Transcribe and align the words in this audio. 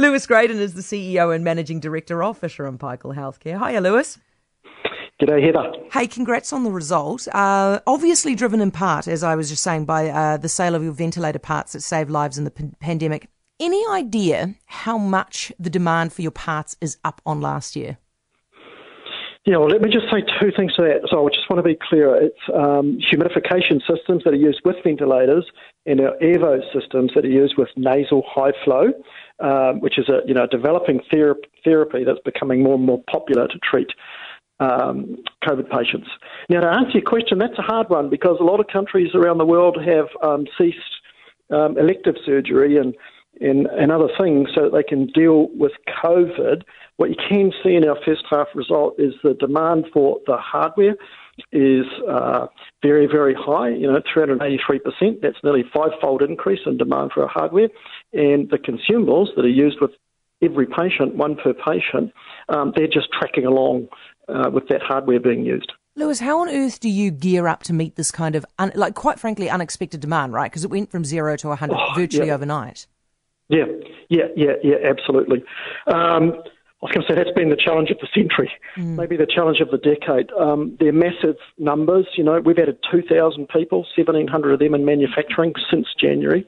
Lewis 0.00 0.26
Gradon 0.26 0.56
is 0.56 0.72
the 0.72 0.80
CEO 0.80 1.34
and 1.34 1.44
Managing 1.44 1.78
Director 1.78 2.22
of 2.22 2.38
Fisher 2.38 2.64
and 2.64 2.80
Paykel 2.80 3.14
Healthcare. 3.14 3.62
Hiya, 3.62 3.82
Lewis. 3.82 4.18
G'day, 5.20 5.44
Heather. 5.44 5.72
Hey, 5.92 6.06
congrats 6.06 6.54
on 6.54 6.64
the 6.64 6.70
result. 6.70 7.28
Uh, 7.28 7.80
obviously, 7.86 8.34
driven 8.34 8.62
in 8.62 8.70
part, 8.70 9.06
as 9.06 9.22
I 9.22 9.36
was 9.36 9.50
just 9.50 9.62
saying, 9.62 9.84
by 9.84 10.08
uh, 10.08 10.38
the 10.38 10.48
sale 10.48 10.74
of 10.74 10.82
your 10.82 10.94
ventilator 10.94 11.38
parts 11.38 11.74
that 11.74 11.82
saved 11.82 12.08
lives 12.08 12.38
in 12.38 12.44
the 12.44 12.50
p- 12.50 12.70
pandemic. 12.80 13.28
Any 13.60 13.84
idea 13.90 14.54
how 14.64 14.96
much 14.96 15.52
the 15.58 15.68
demand 15.68 16.14
for 16.14 16.22
your 16.22 16.30
parts 16.30 16.78
is 16.80 16.96
up 17.04 17.20
on 17.26 17.42
last 17.42 17.76
year? 17.76 17.98
Yeah, 19.46 19.56
well, 19.56 19.68
let 19.68 19.80
me 19.80 19.90
just 19.90 20.04
say 20.12 20.20
two 20.38 20.52
things 20.54 20.74
to 20.74 20.82
that. 20.82 21.08
So 21.10 21.26
I 21.26 21.30
just 21.30 21.48
want 21.48 21.64
to 21.64 21.68
be 21.68 21.78
clear. 21.88 22.14
It's 22.14 22.44
um, 22.52 22.98
humidification 23.00 23.80
systems 23.88 24.22
that 24.24 24.34
are 24.34 24.36
used 24.36 24.60
with 24.66 24.76
ventilators 24.84 25.46
and 25.86 25.98
our 26.00 26.14
Airvo 26.22 26.60
systems 26.74 27.12
that 27.14 27.24
are 27.24 27.28
used 27.28 27.54
with 27.56 27.68
nasal 27.74 28.22
high 28.28 28.52
flow, 28.64 28.92
um, 29.40 29.80
which 29.80 29.98
is 29.98 30.10
a 30.10 30.20
you 30.26 30.34
know 30.34 30.46
developing 30.46 31.00
ther- 31.10 31.40
therapy 31.64 32.04
that's 32.04 32.20
becoming 32.22 32.62
more 32.62 32.74
and 32.74 32.84
more 32.84 33.02
popular 33.10 33.48
to 33.48 33.58
treat 33.58 33.88
um, 34.60 35.16
COVID 35.42 35.70
patients. 35.70 36.08
Now, 36.50 36.60
to 36.60 36.68
answer 36.68 36.98
your 36.98 37.02
question, 37.02 37.38
that's 37.38 37.58
a 37.58 37.62
hard 37.62 37.88
one 37.88 38.10
because 38.10 38.36
a 38.40 38.44
lot 38.44 38.60
of 38.60 38.66
countries 38.66 39.14
around 39.14 39.38
the 39.38 39.46
world 39.46 39.78
have 39.82 40.08
um, 40.22 40.44
ceased 40.58 40.78
um, 41.50 41.78
elective 41.78 42.16
surgery 42.26 42.76
and, 42.76 42.94
and, 43.40 43.66
and 43.66 43.90
other 43.90 44.08
things 44.20 44.48
so 44.54 44.62
that 44.64 44.72
they 44.72 44.82
can 44.82 45.06
deal 45.06 45.48
with 45.54 45.72
COVID. 46.02 46.62
What 46.96 47.10
you 47.10 47.16
can 47.28 47.52
see 47.62 47.74
in 47.74 47.88
our 47.88 47.96
first 48.04 48.24
half 48.30 48.48
result 48.54 48.94
is 48.98 49.14
the 49.22 49.34
demand 49.34 49.86
for 49.92 50.18
the 50.26 50.36
hardware 50.36 50.96
is 51.52 51.86
uh, 52.08 52.46
very, 52.82 53.06
very 53.06 53.34
high, 53.34 53.70
you 53.70 53.90
know, 53.90 54.00
383%. 54.14 55.22
That's 55.22 55.36
nearly 55.42 55.64
five-fold 55.74 56.22
increase 56.22 56.60
in 56.66 56.76
demand 56.76 57.12
for 57.14 57.22
our 57.22 57.28
hardware. 57.28 57.68
And 58.12 58.50
the 58.50 58.58
consumables 58.58 59.34
that 59.36 59.44
are 59.44 59.48
used 59.48 59.78
with 59.80 59.92
every 60.42 60.66
patient, 60.66 61.16
one 61.16 61.36
per 61.36 61.54
patient, 61.54 62.12
um, 62.48 62.72
they're 62.76 62.86
just 62.86 63.08
tracking 63.18 63.46
along 63.46 63.88
uh, 64.28 64.50
with 64.52 64.68
that 64.68 64.82
hardware 64.82 65.20
being 65.20 65.44
used. 65.44 65.72
Lewis, 65.96 66.20
how 66.20 66.40
on 66.40 66.48
earth 66.48 66.80
do 66.80 66.88
you 66.88 67.10
gear 67.10 67.48
up 67.48 67.62
to 67.64 67.72
meet 67.72 67.96
this 67.96 68.10
kind 68.10 68.36
of, 68.36 68.46
un- 68.58 68.72
like, 68.74 68.94
quite 68.94 69.18
frankly, 69.18 69.50
unexpected 69.50 70.00
demand, 70.00 70.32
right? 70.32 70.50
Because 70.50 70.64
it 70.64 70.70
went 70.70 70.90
from 70.90 71.04
zero 71.04 71.36
to 71.36 71.48
100 71.48 71.74
oh, 71.74 71.94
virtually 71.94 72.28
yeah. 72.28 72.34
overnight. 72.34 72.86
Yeah, 73.50 73.64
yeah, 74.08 74.28
yeah, 74.36 74.52
yeah, 74.62 74.76
absolutely. 74.84 75.42
Um, 75.88 76.34
I 76.82 76.86
was 76.86 76.92
going 76.94 77.06
to 77.06 77.12
say 77.12 77.14
that's 77.14 77.36
been 77.36 77.50
the 77.50 77.56
challenge 77.56 77.90
of 77.90 77.98
the 77.98 78.08
century, 78.14 78.50
mm. 78.76 78.96
maybe 78.96 79.16
the 79.16 79.26
challenge 79.26 79.60
of 79.60 79.70
the 79.70 79.76
decade. 79.76 80.30
Um, 80.32 80.76
they're 80.80 80.92
massive 80.92 81.36
numbers. 81.58 82.06
You 82.16 82.24
know, 82.24 82.40
we've 82.40 82.58
added 82.58 82.78
2,000 82.90 83.48
people, 83.48 83.80
1,700 83.96 84.52
of 84.52 84.58
them 84.60 84.74
in 84.74 84.84
manufacturing 84.86 85.52
since 85.70 85.88
January. 86.00 86.46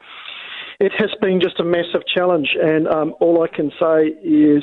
It 0.81 0.93
has 0.97 1.11
been 1.21 1.41
just 1.41 1.61
a 1.61 1.65
massive 1.65 2.07
challenge, 2.07 2.57
and 2.61 2.89
um, 2.89 3.15
all 3.21 3.43
I 3.43 3.49
can 3.49 3.73
say 3.79 4.17
is 4.25 4.63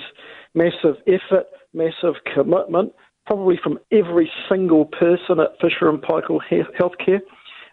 massive 0.55 0.95
effort, 1.05 1.45
massive 1.73 2.15
commitment, 2.33 2.93
probably 3.27 3.59
from 3.61 3.77
every 3.91 4.31
single 4.49 4.85
person 4.85 5.39
at 5.39 5.59
Fisher 5.61 5.87
and 5.87 6.01
Paykel 6.01 6.39
Healthcare. 6.79 7.21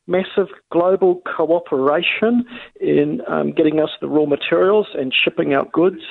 Massive 0.07 0.49
global 0.71 1.21
cooperation 1.37 2.45
in 2.81 3.21
um, 3.29 3.53
getting 3.53 3.81
us 3.81 3.91
the 4.01 4.09
raw 4.09 4.25
materials 4.25 4.87
and 4.95 5.13
shipping 5.13 5.53
out 5.53 5.73
goods. 5.73 6.03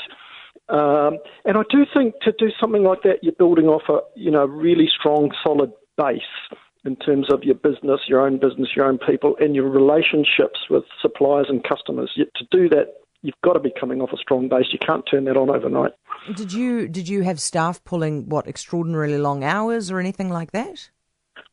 Um, 0.67 1.17
and 1.45 1.57
I 1.57 1.63
do 1.69 1.85
think 1.93 2.15
to 2.21 2.33
do 2.37 2.49
something 2.59 2.83
like 2.83 3.03
that, 3.03 3.23
you're 3.23 3.33
building 3.33 3.67
off 3.67 3.83
a 3.89 3.99
you 4.19 4.31
know 4.31 4.45
really 4.45 4.89
strong, 4.99 5.31
solid 5.43 5.71
base 5.97 6.21
in 6.85 6.95
terms 6.97 7.31
of 7.31 7.43
your 7.43 7.55
business, 7.55 8.01
your 8.07 8.21
own 8.21 8.39
business, 8.39 8.69
your 8.75 8.85
own 8.85 8.97
people, 8.97 9.35
and 9.39 9.55
your 9.55 9.69
relationships 9.69 10.59
with 10.69 10.83
suppliers 11.01 11.47
and 11.49 11.63
customers. 11.63 12.11
Yet 12.15 12.27
to 12.35 12.45
do 12.51 12.69
that, 12.69 12.93
you've 13.21 13.41
got 13.43 13.53
to 13.53 13.59
be 13.59 13.73
coming 13.79 14.01
off 14.01 14.11
a 14.13 14.17
strong 14.17 14.47
base. 14.47 14.67
You 14.71 14.79
can't 14.79 15.03
turn 15.09 15.25
that 15.25 15.35
on 15.35 15.49
overnight. 15.49 15.93
Did 16.35 16.53
you 16.53 16.87
did 16.87 17.07
you 17.07 17.21
have 17.23 17.39
staff 17.39 17.83
pulling 17.83 18.29
what 18.29 18.47
extraordinarily 18.47 19.17
long 19.17 19.43
hours 19.43 19.91
or 19.91 19.99
anything 19.99 20.29
like 20.29 20.51
that? 20.51 20.89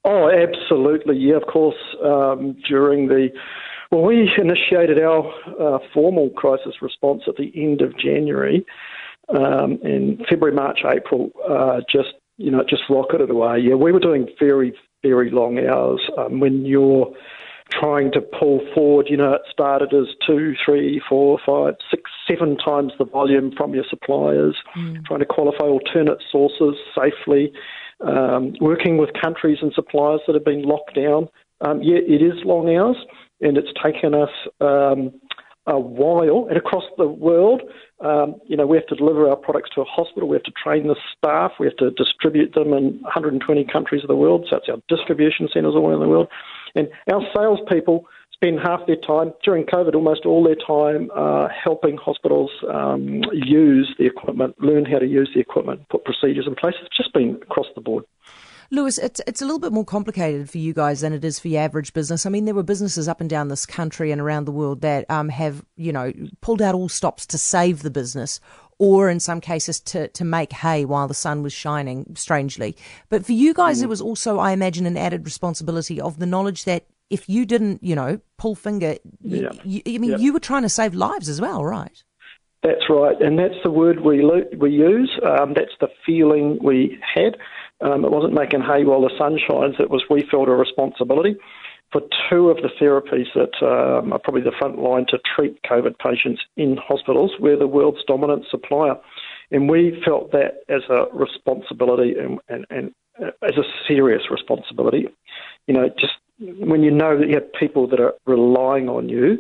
Oh, 0.05 0.31
absolutely. 0.31 1.17
Yeah, 1.17 1.37
of 1.37 1.47
course. 1.47 1.77
Um, 2.05 2.57
during 2.69 3.09
the 3.09 3.29
well, 3.91 4.03
we 4.03 4.31
initiated 4.39 4.99
our 4.99 5.31
uh, 5.61 5.79
formal 5.93 6.31
crisis 6.31 6.81
response 6.81 7.23
at 7.29 7.37
the 7.37 7.53
end 7.55 7.83
of 7.83 7.97
January. 7.99 8.65
Um, 9.29 9.79
in 9.83 10.19
February, 10.29 10.55
March, 10.55 10.81
April, 10.85 11.31
uh, 11.49 11.81
just 11.91 12.15
you 12.39 12.51
know, 12.51 12.65
just 12.69 12.83
rocketed 12.89 13.31
away. 13.31 13.61
Yeah, 13.61 13.75
we 13.75 13.93
were 13.93 14.01
doing 14.01 14.29
very, 14.41 14.75
very 15.03 15.31
long 15.31 15.59
hours. 15.59 16.01
Um, 16.17 16.41
when 16.41 16.65
you're 16.65 17.15
trying 17.81 18.13
to 18.13 18.21
pull 18.21 18.61
forward. 18.75 19.07
You 19.09 19.17
know, 19.17 19.35
it 19.35 19.43
started 19.51 19.93
as 19.95 20.15
two, 20.27 20.55
three, 20.65 21.01
four, 21.09 21.39
five, 21.45 21.75
six, 21.91 22.11
seven 22.29 22.57
times 22.57 22.93
the 22.99 23.05
volume 23.05 23.53
from 23.57 23.75
your 23.75 23.85
suppliers, 23.89 24.57
mm. 24.77 25.05
trying 25.05 25.21
to 25.21 25.27
qualify 25.27 25.65
alternate 25.65 26.23
sources 26.31 26.77
safely, 26.95 27.53
um, 28.07 28.55
working 28.61 28.99
with 28.99 29.11
countries 29.21 29.59
and 29.63 29.73
suppliers 29.75 30.21
that 30.27 30.35
have 30.35 30.45
been 30.45 30.63
locked 30.63 30.95
down. 30.95 31.29
Um, 31.61 31.81
yeah, 31.83 31.99
it 31.99 32.23
is 32.23 32.45
long 32.45 32.75
hours, 32.75 32.97
and 33.41 33.57
it's 33.57 33.73
taken 33.83 34.15
us 34.15 34.31
um, 34.61 35.13
a 35.67 35.79
while. 35.79 36.47
And 36.49 36.57
across 36.57 36.85
the 36.99 37.07
world, 37.07 37.63
um, 38.01 38.37
you 38.47 38.57
know, 38.57 38.67
we 38.67 38.77
have 38.77 38.87
to 38.87 38.97
deliver 38.97 39.29
our 39.29 39.37
products 39.37 39.71
to 39.77 39.83
a 39.83 39.85
hospital, 39.85 40.29
we 40.29 40.37
have 40.37 40.43
to 40.45 40.53
train 40.63 40.89
the 40.89 40.97
staff, 41.17 41.53
we 41.61 41.67
have 41.67 41.77
to 41.77 41.91
distribute 41.93 42.55
them 42.55 42.73
in 42.73 43.01
120 43.03 43.65
countries 43.73 44.03
of 44.03 44.09
the 44.09 44.17
world. 44.17 44.47
So 44.51 44.57
it's 44.57 44.69
our 44.69 44.79
distribution 44.89 45.49
centres 45.53 45.75
all 45.77 45.89
around 45.89 46.01
the 46.01 46.09
world. 46.09 46.29
And 46.75 46.89
our 47.13 47.23
salespeople 47.35 48.07
spend 48.43 48.59
half 48.59 48.81
their 48.87 48.97
time 48.97 49.33
during 49.45 49.65
COVID, 49.65 49.95
almost 49.95 50.27
all 50.27 50.43
their 50.43 50.57
time, 50.57 51.11
uh, 51.15 51.49
helping 51.49 51.97
hospitals 51.97 52.51
um, 52.73 53.23
use 53.33 53.95
the 53.99 54.07
equipment, 54.07 54.55
learn 54.61 54.85
how 54.85 54.99
to 54.99 55.07
use 55.07 55.31
the 55.33 55.41
equipment, 55.41 55.89
put 55.91 56.05
procedures 56.05 56.47
in 56.47 56.55
place. 56.57 56.75
It's 56.83 56.97
just 56.97 57.13
been 57.13 57.39
across 57.43 57.67
the 57.75 57.81
board. 57.81 58.05
Lewis, 58.73 58.97
it's 58.97 59.21
it's 59.27 59.43
a 59.43 59.45
little 59.45 59.59
bit 59.59 59.71
more 59.71 59.85
complicated 59.85 60.49
for 60.49 60.57
you 60.57 60.73
guys 60.73 61.03
than 61.03 61.13
it 61.13 61.23
is 61.25 61.39
for 61.39 61.49
your 61.49 61.61
average 61.61 61.93
business. 61.93 62.25
I 62.25 62.31
mean, 62.31 62.47
there 62.47 62.55
were 62.55 62.63
businesses 62.63 63.07
up 63.07 63.21
and 63.21 63.29
down 63.29 63.49
this 63.49 63.67
country 63.67 64.11
and 64.11 64.21
around 64.21 64.47
the 64.47 64.53
world 64.53 64.81
that 64.81 65.09
um, 65.11 65.29
have, 65.29 65.63
you 65.77 65.93
know, 65.93 66.11
pulled 66.41 66.63
out 66.63 66.75
all 66.75 66.89
stops 66.89 67.27
to 67.27 67.39
save 67.39 67.83
the 67.83 67.91
business, 67.91 68.41
or 68.79 69.11
in 69.11 69.21
some 69.21 69.43
cases 69.43 69.79
to 69.81 70.09
to 70.09 70.25
make 70.25 70.55
hay 70.55 70.87
while 70.87 71.07
the 71.07 71.13
sun 71.13 71.43
was 71.43 71.53
shining. 71.53 72.15
Strangely, 72.17 72.75
but 73.11 73.27
for 73.27 73.33
you 73.33 73.53
guys, 73.53 73.81
mm. 73.81 73.83
it 73.83 73.89
was 73.89 74.01
also, 74.01 74.39
I 74.39 74.53
imagine, 74.53 74.87
an 74.87 74.97
added 74.97 75.27
responsibility 75.27 76.01
of 76.01 76.19
the 76.19 76.27
knowledge 76.27 76.65
that 76.65 76.87
if 77.13 77.29
you 77.29 77.45
didn't, 77.45 77.85
you 77.85 77.95
know, 77.95 78.19
pull 78.39 78.55
finger, 78.55 78.97
you, 79.21 79.51
you, 79.65 79.83
I 79.87 79.99
mean, 79.99 80.19
you 80.19 80.33
were 80.33 80.41
trying 80.41 80.63
to 80.63 80.69
save 80.69 80.95
lives 80.95 81.29
as 81.29 81.41
well, 81.41 81.63
right? 81.63 82.03
That's 82.63 82.89
right, 82.89 83.21
and 83.21 83.39
that's 83.39 83.61
the 83.63 83.71
word 83.71 84.01
we 84.01 84.25
we 84.57 84.71
use. 84.71 85.11
Um, 85.25 85.53
that's 85.55 85.77
the 85.81 85.89
feeling 86.07 86.59
we 86.63 86.99
had. 87.15 87.37
Um, 87.81 88.05
it 88.05 88.11
wasn't 88.11 88.35
making 88.35 88.61
hay 88.61 88.85
while 88.85 89.03
the 89.03 89.11
sun 89.19 89.39
shines. 89.47 89.75
It 89.79 89.91
was 89.91 90.05
we 90.09 90.23
felt 90.31 90.49
a 90.49 90.53
responsibility 90.53 91.37
for 91.93 92.01
two 92.31 92.49
of 92.49 92.59
the 92.59 92.71
therapies 92.81 93.27
that 93.35 93.55
um, 93.67 94.13
are 94.13 94.19
probably 94.19 94.43
the 94.43 94.57
front 94.59 94.79
line 94.79 95.05
to 95.09 95.19
treat 95.37 95.61
COVID 95.65 95.99
patients 95.99 96.41
in 96.57 96.79
hospitals. 96.79 97.33
We're 97.39 97.59
the 97.59 97.67
world's 97.67 98.05
dominant 98.07 98.45
supplier, 98.51 98.95
and 99.51 99.69
we 99.69 100.01
felt 100.05 100.33
that 100.33 100.63
as 100.69 100.83
a 100.89 101.07
responsibility 101.13 102.15
and, 102.19 102.39
and, 102.49 102.65
and 102.71 102.95
uh, 103.21 103.33
as 103.43 103.59
a 103.59 103.65
serious 103.87 104.23
responsibility. 104.31 105.09
You 105.67 105.75
know, 105.75 105.89
just 105.89 106.15
when 106.69 106.83
you 106.83 106.91
know 106.91 107.19
that 107.19 107.29
you 107.29 107.35
have 107.35 107.53
people 107.59 107.87
that 107.89 108.01
are 108.01 108.15
relying 108.27 108.89
on 108.89 109.09
you, 109.09 109.39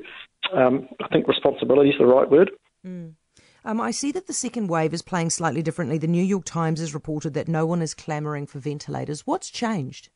um, 0.54 0.88
I 1.02 1.08
think 1.08 1.28
responsibility 1.28 1.90
is 1.90 1.96
the 1.98 2.06
right 2.06 2.30
word. 2.30 2.50
Mm. 2.86 3.14
Um, 3.64 3.80
I 3.80 3.92
see 3.92 4.10
that 4.12 4.26
the 4.26 4.32
second 4.32 4.68
wave 4.68 4.92
is 4.92 5.02
playing 5.02 5.30
slightly 5.30 5.62
differently. 5.62 5.98
The 5.98 6.08
New 6.08 6.22
York 6.22 6.44
Times 6.44 6.80
has 6.80 6.94
reported 6.94 7.34
that 7.34 7.46
no 7.46 7.64
one 7.64 7.80
is 7.80 7.94
clamouring 7.94 8.46
for 8.46 8.58
ventilators. 8.58 9.26
What's 9.26 9.50
changed? 9.50 10.08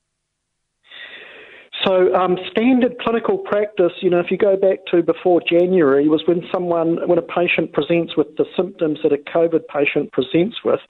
So, 1.87 2.13
um, 2.15 2.37
standard 2.51 2.99
clinical 2.99 3.39
practice, 3.39 3.93
you 4.01 4.11
know, 4.11 4.19
if 4.19 4.27
you 4.29 4.37
go 4.37 4.57
back 4.57 4.79
to 4.91 5.05
before 5.05 5.41
January, 5.41 6.09
was 6.09 6.23
when 6.27 6.43
someone, 6.53 6.99
when 7.07 7.17
a 7.17 7.23
patient 7.23 7.73
presents 7.73 8.17
with 8.17 8.27
the 8.37 8.45
symptoms 8.57 8.99
that 9.05 9.13
a 9.13 9.19
COVID 9.19 9.69
patient 9.73 10.11
presents 10.11 10.57
with, 10.65 10.81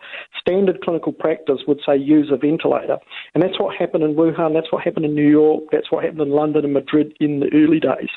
standard 0.40 0.80
clinical 0.80 1.12
practice 1.12 1.60
would 1.68 1.80
say 1.84 1.98
use 1.98 2.30
a 2.32 2.38
ventilator. 2.38 2.96
And 3.34 3.42
that's 3.42 3.60
what 3.60 3.76
happened 3.76 4.04
in 4.04 4.14
Wuhan, 4.14 4.54
that's 4.54 4.72
what 4.72 4.84
happened 4.84 5.04
in 5.04 5.14
New 5.14 5.28
York, 5.28 5.64
that's 5.70 5.92
what 5.92 6.02
happened 6.02 6.22
in 6.22 6.30
London 6.30 6.64
and 6.64 6.72
Madrid 6.72 7.12
in 7.20 7.40
the 7.40 7.50
early 7.52 7.78
days. 7.78 8.08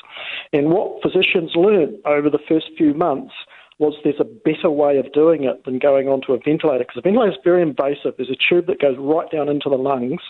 And 0.54 0.70
what 0.70 1.02
physicians 1.02 1.52
learned 1.54 1.98
over 2.06 2.30
the 2.30 2.40
first 2.48 2.70
few 2.78 2.94
months 2.94 3.34
was 3.78 3.92
there's 4.04 4.20
a 4.20 4.24
better 4.24 4.70
way 4.70 4.96
of 4.96 5.12
doing 5.12 5.44
it 5.44 5.64
than 5.66 5.78
going 5.78 6.08
onto 6.08 6.32
a 6.32 6.38
ventilator 6.38 6.84
because 6.84 6.96
a 6.96 7.02
ventilator 7.02 7.32
is 7.32 7.38
very 7.44 7.60
invasive. 7.60 8.14
There's 8.16 8.30
a 8.30 8.40
tube 8.48 8.68
that 8.68 8.80
goes 8.80 8.96
right 8.98 9.30
down 9.30 9.50
into 9.50 9.68
the 9.68 9.76
lungs. 9.76 10.20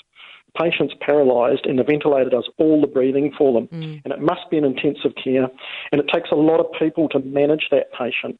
Patient's 0.58 0.94
paralysed, 1.00 1.66
and 1.66 1.78
the 1.78 1.84
ventilator 1.84 2.30
does 2.30 2.48
all 2.58 2.80
the 2.80 2.86
breathing 2.86 3.32
for 3.36 3.52
them. 3.52 3.68
Mm. 3.68 4.02
And 4.04 4.12
it 4.12 4.20
must 4.20 4.50
be 4.50 4.56
in 4.56 4.64
intensive 4.64 5.12
care, 5.22 5.48
and 5.92 6.00
it 6.00 6.06
takes 6.12 6.30
a 6.30 6.36
lot 6.36 6.60
of 6.60 6.66
people 6.78 7.08
to 7.10 7.20
manage 7.20 7.68
that 7.70 7.92
patient. 7.92 8.38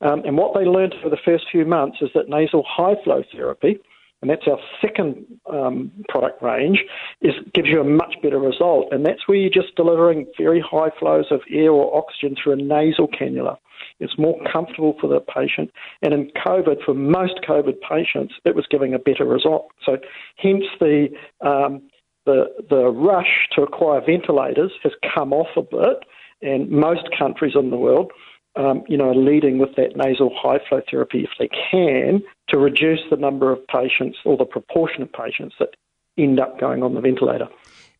Um, 0.00 0.22
and 0.24 0.36
what 0.36 0.54
they 0.54 0.64
learned 0.64 0.94
for 1.02 1.10
the 1.10 1.18
first 1.24 1.46
few 1.50 1.64
months 1.64 1.98
is 2.00 2.10
that 2.14 2.28
nasal 2.28 2.64
high 2.68 2.94
flow 3.02 3.22
therapy, 3.32 3.80
and 4.20 4.30
that's 4.30 4.46
our 4.46 4.58
second 4.80 5.24
um, 5.50 5.92
product 6.08 6.42
range, 6.42 6.80
is 7.22 7.34
gives 7.54 7.68
you 7.68 7.80
a 7.80 7.84
much 7.84 8.14
better 8.22 8.38
result. 8.38 8.88
And 8.90 9.06
that's 9.06 9.26
where 9.26 9.38
you're 9.38 9.50
just 9.50 9.76
delivering 9.76 10.26
very 10.36 10.60
high 10.60 10.90
flows 10.98 11.26
of 11.30 11.40
air 11.50 11.70
or 11.70 11.96
oxygen 11.96 12.36
through 12.42 12.54
a 12.54 12.56
nasal 12.56 13.08
cannula. 13.08 13.56
It's 14.00 14.18
more 14.18 14.38
comfortable 14.50 14.96
for 15.00 15.08
the 15.08 15.20
patient. 15.20 15.70
And 16.02 16.12
in 16.12 16.30
COVID, 16.44 16.84
for 16.84 16.94
most 16.94 17.40
COVID 17.48 17.76
patients, 17.88 18.34
it 18.44 18.54
was 18.54 18.66
giving 18.70 18.94
a 18.94 18.98
better 18.98 19.24
result. 19.24 19.68
So 19.84 19.98
hence 20.36 20.64
the 20.80 21.08
um, 21.40 21.82
the 22.26 22.46
the 22.68 22.86
rush 22.88 23.48
to 23.54 23.62
acquire 23.62 24.00
ventilators 24.04 24.72
has 24.82 24.92
come 25.14 25.32
off 25.32 25.48
a 25.56 25.62
bit, 25.62 26.04
and 26.42 26.68
most 26.70 27.08
countries 27.16 27.54
in 27.54 27.70
the 27.70 27.76
world 27.76 28.12
um, 28.56 28.82
you 28.88 28.96
know, 28.96 29.12
leading 29.12 29.58
with 29.58 29.76
that 29.76 29.96
nasal 29.96 30.32
high 30.34 30.58
flow 30.68 30.80
therapy 30.90 31.24
if 31.24 31.30
they 31.38 31.48
can 31.70 32.22
to 32.48 32.58
reduce 32.58 33.00
the 33.10 33.16
number 33.16 33.52
of 33.52 33.66
patients 33.68 34.18
or 34.24 34.36
the 34.36 34.44
proportion 34.44 35.02
of 35.02 35.12
patients 35.12 35.54
that 35.58 35.70
end 36.16 36.40
up 36.40 36.58
going 36.58 36.82
on 36.82 36.94
the 36.94 37.00
ventilator. 37.00 37.48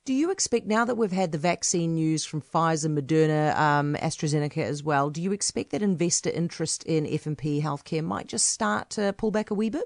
Do 0.05 0.15
you 0.15 0.31
expect 0.31 0.67
now 0.67 0.87
that 0.87 0.95
we've 0.95 1.13
had 1.13 1.33
the 1.33 1.39
vaccine 1.39 1.95
news 1.95 2.25
from 2.25 2.41
Pfizer, 2.41 2.89
Moderna, 2.89 3.55
um, 3.59 3.95
AstraZeneca 4.01 4.63
as 4.63 4.83
well? 4.83 5.11
Do 5.11 5.21
you 5.21 5.33
expect 5.33 5.71
that 5.73 5.83
investor 5.83 6.31
interest 6.31 6.83
in 6.85 7.07
F 7.07 7.27
and 7.27 7.37
P 7.37 7.61
healthcare 7.61 8.03
might 8.03 8.27
just 8.27 8.49
start 8.49 8.89
to 8.91 9.13
pull 9.13 9.31
back 9.31 9.51
a 9.51 9.55
wee 9.55 9.69
bit? 9.69 9.85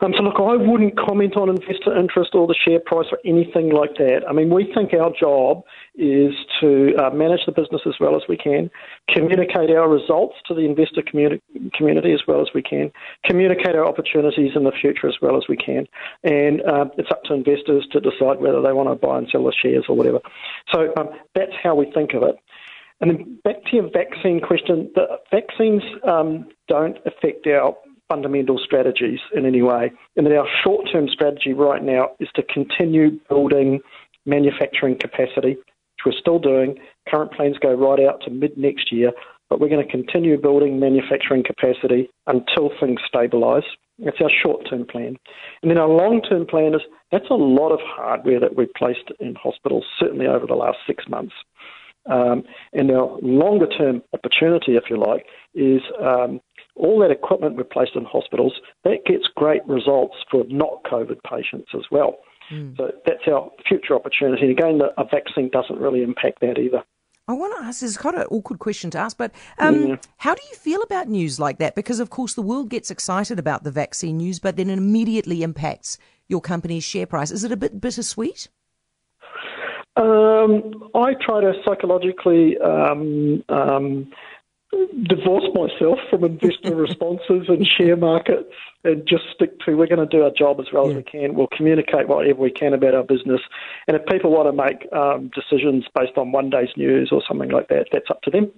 Um, 0.00 0.12
so, 0.16 0.22
look, 0.22 0.38
I 0.38 0.56
wouldn't 0.56 0.96
comment 0.96 1.36
on 1.36 1.48
investor 1.48 1.96
interest 1.96 2.30
or 2.34 2.46
the 2.46 2.54
share 2.54 2.78
price 2.78 3.06
or 3.10 3.18
anything 3.24 3.70
like 3.70 3.96
that. 3.96 4.22
I 4.28 4.32
mean, 4.32 4.52
we 4.52 4.72
think 4.72 4.94
our 4.94 5.10
job 5.18 5.64
is 5.96 6.32
to 6.60 6.94
uh, 6.96 7.10
manage 7.10 7.40
the 7.46 7.52
business 7.52 7.82
as 7.86 7.94
well 7.98 8.14
as 8.14 8.22
we 8.28 8.36
can, 8.36 8.70
communicate 9.08 9.70
our 9.70 9.88
results 9.88 10.36
to 10.46 10.54
the 10.54 10.60
investor 10.60 11.02
communi- 11.02 11.40
community 11.74 12.12
as 12.12 12.20
well 12.28 12.40
as 12.40 12.48
we 12.54 12.62
can, 12.62 12.92
communicate 13.24 13.74
our 13.74 13.86
opportunities 13.86 14.52
in 14.54 14.64
the 14.64 14.72
future 14.72 15.08
as 15.08 15.16
well 15.20 15.36
as 15.36 15.44
we 15.48 15.56
can. 15.56 15.86
And 16.22 16.62
uh, 16.62 16.86
it's 16.96 17.10
up 17.10 17.24
to 17.24 17.34
investors 17.34 17.86
to 17.92 18.00
decide 18.00 18.40
whether 18.40 18.62
they 18.62 18.72
want 18.72 18.88
to 18.88 18.94
buy 18.94 19.18
and 19.18 19.28
sell 19.30 19.44
the 19.44 19.52
shares 19.52 19.86
or 19.88 19.96
whatever. 19.96 20.20
So, 20.72 20.92
um, 20.96 21.08
that's 21.34 21.52
how 21.60 21.74
we 21.74 21.90
think 21.92 22.14
of 22.14 22.22
it. 22.22 22.36
And 23.00 23.10
then 23.10 23.38
back 23.44 23.64
to 23.64 23.76
your 23.76 23.90
vaccine 23.90 24.40
question, 24.40 24.90
the 24.94 25.18
vaccines 25.30 25.82
um, 26.06 26.48
don't 26.66 26.98
affect 27.06 27.46
our 27.46 27.76
fundamental 28.08 28.58
strategies 28.64 29.20
in 29.34 29.46
any 29.46 29.62
way. 29.62 29.92
And 30.16 30.26
that 30.26 30.36
our 30.36 30.48
short 30.64 30.88
term 30.90 31.08
strategy 31.08 31.52
right 31.52 31.82
now 31.82 32.10
is 32.20 32.28
to 32.36 32.42
continue 32.42 33.20
building 33.28 33.80
manufacturing 34.26 34.98
capacity, 34.98 35.56
which 35.56 36.04
we're 36.06 36.20
still 36.20 36.38
doing. 36.38 36.78
Current 37.08 37.32
plans 37.32 37.56
go 37.58 37.72
right 37.72 38.04
out 38.06 38.20
to 38.22 38.30
mid 38.30 38.56
next 38.56 38.92
year, 38.92 39.12
but 39.48 39.60
we're 39.60 39.68
going 39.68 39.84
to 39.84 39.90
continue 39.90 40.40
building 40.40 40.78
manufacturing 40.78 41.42
capacity 41.44 42.08
until 42.26 42.70
things 42.80 43.00
stabilise. 43.12 43.64
That's 43.98 44.20
our 44.20 44.30
short 44.30 44.68
term 44.68 44.86
plan. 44.86 45.16
And 45.62 45.70
then 45.70 45.78
our 45.78 45.88
long 45.88 46.22
term 46.22 46.46
plan 46.46 46.74
is 46.74 46.82
that's 47.10 47.30
a 47.30 47.34
lot 47.34 47.70
of 47.72 47.80
hardware 47.82 48.40
that 48.40 48.56
we've 48.56 48.72
placed 48.76 49.10
in 49.18 49.34
hospitals, 49.34 49.84
certainly 49.98 50.26
over 50.26 50.46
the 50.46 50.54
last 50.54 50.78
six 50.86 51.04
months. 51.08 51.34
Um, 52.08 52.44
and 52.72 52.90
our 52.90 53.18
longer 53.20 53.66
term 53.66 54.02
opportunity, 54.14 54.76
if 54.76 54.84
you 54.88 54.96
like, 54.98 55.26
is 55.54 55.82
um, 56.00 56.40
all 56.78 56.98
that 57.00 57.10
equipment 57.10 57.56
we've 57.56 57.68
placed 57.68 57.96
in 57.96 58.04
hospitals, 58.04 58.54
that 58.84 59.04
gets 59.06 59.24
great 59.34 59.64
results 59.66 60.16
for 60.30 60.44
not 60.48 60.82
COVID 60.84 61.18
patients 61.28 61.70
as 61.74 61.82
well. 61.90 62.18
Mm. 62.52 62.76
So 62.76 62.90
that's 63.04 63.26
our 63.26 63.50
future 63.68 63.94
opportunity. 63.94 64.42
And 64.42 64.52
again, 64.52 64.80
a 64.96 65.04
vaccine 65.04 65.50
doesn't 65.50 65.78
really 65.78 66.02
impact 66.02 66.40
that 66.40 66.58
either. 66.58 66.82
I 67.26 67.34
want 67.34 67.58
to 67.58 67.64
ask, 67.64 67.80
this 67.80 67.90
is 67.90 67.98
kind 67.98 68.16
of 68.16 68.22
an 68.22 68.28
awkward 68.30 68.58
question 68.58 68.90
to 68.92 68.98
ask, 68.98 69.18
but 69.18 69.32
um, 69.58 69.86
yeah. 69.86 69.96
how 70.16 70.34
do 70.34 70.40
you 70.50 70.56
feel 70.56 70.80
about 70.82 71.08
news 71.08 71.38
like 71.38 71.58
that? 71.58 71.74
Because, 71.74 72.00
of 72.00 72.08
course, 72.08 72.32
the 72.32 72.40
world 72.40 72.70
gets 72.70 72.90
excited 72.90 73.38
about 73.38 73.64
the 73.64 73.70
vaccine 73.70 74.16
news, 74.16 74.38
but 74.38 74.56
then 74.56 74.70
it 74.70 74.78
immediately 74.78 75.42
impacts 75.42 75.98
your 76.28 76.40
company's 76.40 76.84
share 76.84 77.06
price. 77.06 77.30
Is 77.30 77.44
it 77.44 77.52
a 77.52 77.56
bit 77.56 77.82
bittersweet? 77.82 78.48
Um, 79.96 80.90
I 80.94 81.14
try 81.20 81.42
to 81.42 81.52
psychologically 81.66 82.56
um, 82.58 83.44
um, 83.50 84.10
divorce 85.04 85.44
myself 85.54 85.98
from 86.10 86.24
investor 86.24 86.74
responses 86.76 87.48
and 87.48 87.66
share 87.66 87.96
markets 87.96 88.52
and 88.84 89.06
just 89.06 89.24
stick 89.34 89.58
to 89.60 89.74
we're 89.74 89.86
going 89.86 90.06
to 90.06 90.16
do 90.16 90.22
our 90.22 90.30
job 90.30 90.60
as 90.60 90.66
well 90.72 90.84
yeah. 90.86 90.90
as 90.90 90.96
we 90.96 91.02
can. 91.02 91.34
We'll 91.34 91.48
communicate 91.48 92.08
whatever 92.08 92.40
we 92.40 92.50
can 92.50 92.74
about 92.74 92.94
our 92.94 93.02
business. 93.02 93.40
And 93.86 93.96
if 93.96 94.06
people 94.06 94.30
want 94.30 94.48
to 94.48 94.52
make 94.52 94.92
um, 94.92 95.30
decisions 95.34 95.84
based 95.98 96.16
on 96.16 96.32
one 96.32 96.50
day's 96.50 96.70
news 96.76 97.10
or 97.12 97.22
something 97.26 97.50
like 97.50 97.68
that, 97.68 97.88
that's 97.92 98.10
up 98.10 98.22
to 98.22 98.30
them. 98.30 98.52